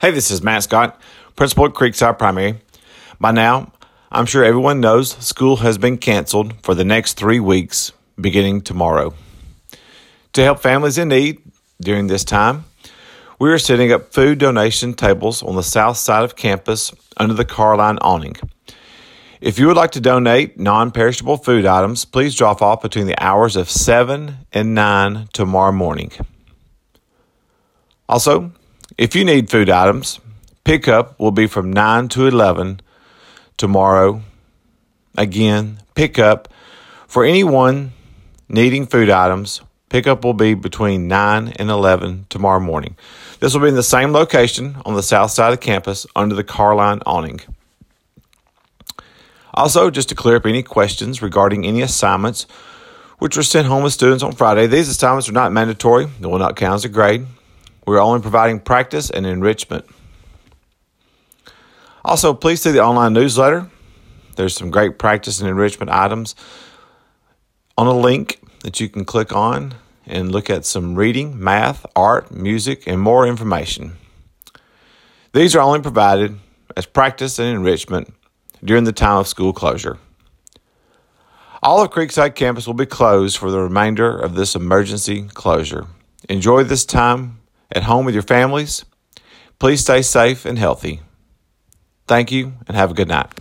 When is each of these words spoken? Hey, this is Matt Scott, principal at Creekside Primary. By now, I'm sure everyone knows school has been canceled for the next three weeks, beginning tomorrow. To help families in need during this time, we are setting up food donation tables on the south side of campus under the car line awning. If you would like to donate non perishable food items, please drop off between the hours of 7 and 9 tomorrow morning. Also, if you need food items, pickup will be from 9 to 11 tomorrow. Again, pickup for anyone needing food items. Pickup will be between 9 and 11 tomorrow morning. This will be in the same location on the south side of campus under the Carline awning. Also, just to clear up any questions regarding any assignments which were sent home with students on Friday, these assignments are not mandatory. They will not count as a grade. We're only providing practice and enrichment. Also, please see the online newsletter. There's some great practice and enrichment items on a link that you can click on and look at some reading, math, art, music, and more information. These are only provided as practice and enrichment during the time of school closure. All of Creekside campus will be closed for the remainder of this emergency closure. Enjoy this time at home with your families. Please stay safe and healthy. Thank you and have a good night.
Hey, 0.00 0.12
this 0.12 0.30
is 0.30 0.44
Matt 0.44 0.62
Scott, 0.62 1.00
principal 1.34 1.64
at 1.64 1.72
Creekside 1.72 2.18
Primary. 2.18 2.60
By 3.18 3.32
now, 3.32 3.72
I'm 4.12 4.26
sure 4.26 4.44
everyone 4.44 4.78
knows 4.78 5.10
school 5.16 5.56
has 5.56 5.76
been 5.76 5.98
canceled 5.98 6.54
for 6.62 6.76
the 6.76 6.84
next 6.84 7.14
three 7.14 7.40
weeks, 7.40 7.90
beginning 8.14 8.60
tomorrow. 8.60 9.14
To 10.34 10.44
help 10.44 10.60
families 10.60 10.98
in 10.98 11.08
need 11.08 11.42
during 11.80 12.06
this 12.06 12.22
time, 12.22 12.64
we 13.40 13.50
are 13.50 13.58
setting 13.58 13.90
up 13.90 14.12
food 14.12 14.38
donation 14.38 14.94
tables 14.94 15.42
on 15.42 15.56
the 15.56 15.64
south 15.64 15.96
side 15.96 16.22
of 16.22 16.36
campus 16.36 16.92
under 17.16 17.34
the 17.34 17.44
car 17.44 17.76
line 17.76 17.98
awning. 17.98 18.36
If 19.40 19.58
you 19.58 19.66
would 19.66 19.76
like 19.76 19.90
to 19.92 20.00
donate 20.00 20.60
non 20.60 20.92
perishable 20.92 21.38
food 21.38 21.66
items, 21.66 22.04
please 22.04 22.36
drop 22.36 22.62
off 22.62 22.82
between 22.82 23.08
the 23.08 23.20
hours 23.20 23.56
of 23.56 23.68
7 23.68 24.46
and 24.52 24.74
9 24.76 25.28
tomorrow 25.32 25.72
morning. 25.72 26.12
Also, 28.08 28.52
if 28.96 29.14
you 29.14 29.24
need 29.24 29.50
food 29.50 29.68
items, 29.68 30.20
pickup 30.64 31.18
will 31.18 31.30
be 31.30 31.46
from 31.46 31.72
9 31.72 32.08
to 32.08 32.26
11 32.26 32.80
tomorrow. 33.56 34.22
Again, 35.16 35.78
pickup 35.94 36.48
for 37.06 37.24
anyone 37.24 37.92
needing 38.48 38.86
food 38.86 39.10
items. 39.10 39.60
Pickup 39.88 40.24
will 40.24 40.34
be 40.34 40.54
between 40.54 41.08
9 41.08 41.54
and 41.56 41.70
11 41.70 42.26
tomorrow 42.28 42.60
morning. 42.60 42.96
This 43.40 43.54
will 43.54 43.62
be 43.62 43.68
in 43.68 43.74
the 43.74 43.82
same 43.82 44.12
location 44.12 44.76
on 44.84 44.94
the 44.94 45.02
south 45.02 45.30
side 45.30 45.52
of 45.52 45.60
campus 45.60 46.06
under 46.14 46.34
the 46.34 46.44
Carline 46.44 47.00
awning. 47.06 47.40
Also, 49.54 49.90
just 49.90 50.08
to 50.10 50.14
clear 50.14 50.36
up 50.36 50.46
any 50.46 50.62
questions 50.62 51.20
regarding 51.20 51.66
any 51.66 51.82
assignments 51.82 52.46
which 53.18 53.36
were 53.36 53.42
sent 53.42 53.66
home 53.66 53.82
with 53.82 53.92
students 53.92 54.22
on 54.22 54.32
Friday, 54.32 54.66
these 54.66 54.88
assignments 54.88 55.28
are 55.28 55.32
not 55.32 55.52
mandatory. 55.52 56.06
They 56.20 56.26
will 56.28 56.38
not 56.38 56.54
count 56.54 56.76
as 56.76 56.84
a 56.84 56.88
grade. 56.88 57.26
We're 57.88 58.02
only 58.02 58.20
providing 58.20 58.60
practice 58.60 59.08
and 59.08 59.24
enrichment. 59.24 59.86
Also, 62.04 62.34
please 62.34 62.60
see 62.60 62.70
the 62.70 62.84
online 62.84 63.14
newsletter. 63.14 63.70
There's 64.36 64.54
some 64.54 64.70
great 64.70 64.98
practice 64.98 65.40
and 65.40 65.48
enrichment 65.48 65.90
items 65.90 66.34
on 67.78 67.86
a 67.86 67.98
link 67.98 68.40
that 68.62 68.78
you 68.78 68.90
can 68.90 69.06
click 69.06 69.34
on 69.34 69.72
and 70.04 70.30
look 70.30 70.50
at 70.50 70.66
some 70.66 70.96
reading, 70.96 71.42
math, 71.42 71.86
art, 71.96 72.30
music, 72.30 72.86
and 72.86 73.00
more 73.00 73.26
information. 73.26 73.96
These 75.32 75.56
are 75.56 75.62
only 75.62 75.80
provided 75.80 76.36
as 76.76 76.84
practice 76.84 77.38
and 77.38 77.48
enrichment 77.48 78.12
during 78.62 78.84
the 78.84 78.92
time 78.92 79.20
of 79.20 79.28
school 79.28 79.54
closure. 79.54 79.96
All 81.62 81.82
of 81.82 81.88
Creekside 81.88 82.34
campus 82.34 82.66
will 82.66 82.74
be 82.74 82.84
closed 82.84 83.38
for 83.38 83.50
the 83.50 83.60
remainder 83.60 84.14
of 84.14 84.34
this 84.34 84.54
emergency 84.54 85.22
closure. 85.32 85.86
Enjoy 86.28 86.64
this 86.64 86.84
time 86.84 87.38
at 87.70 87.84
home 87.84 88.04
with 88.04 88.14
your 88.14 88.22
families. 88.22 88.84
Please 89.58 89.80
stay 89.80 90.02
safe 90.02 90.44
and 90.44 90.58
healthy. 90.58 91.00
Thank 92.06 92.32
you 92.32 92.54
and 92.66 92.76
have 92.76 92.90
a 92.90 92.94
good 92.94 93.08
night. 93.08 93.32